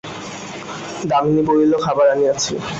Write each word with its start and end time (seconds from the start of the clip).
দামিনী 1.09 1.41
বলিল, 1.49 1.73
খাবার 1.85 2.07
আনিয়াছি। 2.13 2.53